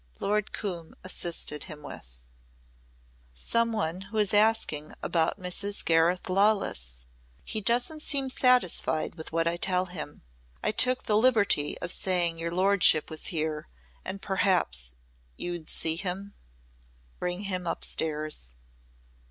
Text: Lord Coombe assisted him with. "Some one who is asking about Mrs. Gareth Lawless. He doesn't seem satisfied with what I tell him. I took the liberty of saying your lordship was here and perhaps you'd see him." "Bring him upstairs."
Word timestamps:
Lord 0.19 0.51
Coombe 0.51 0.95
assisted 1.03 1.65
him 1.65 1.83
with. 1.83 2.19
"Some 3.35 3.71
one 3.71 4.01
who 4.01 4.17
is 4.17 4.33
asking 4.33 4.95
about 5.03 5.37
Mrs. 5.37 5.85
Gareth 5.85 6.27
Lawless. 6.27 7.05
He 7.45 7.61
doesn't 7.61 8.01
seem 8.01 8.27
satisfied 8.31 9.13
with 9.13 9.31
what 9.31 9.47
I 9.47 9.57
tell 9.57 9.85
him. 9.85 10.23
I 10.63 10.71
took 10.71 11.03
the 11.03 11.15
liberty 11.15 11.77
of 11.83 11.91
saying 11.91 12.39
your 12.39 12.49
lordship 12.49 13.11
was 13.11 13.27
here 13.27 13.67
and 14.03 14.23
perhaps 14.23 14.95
you'd 15.37 15.69
see 15.69 15.97
him." 15.97 16.33
"Bring 17.19 17.41
him 17.41 17.67
upstairs." 17.67 18.55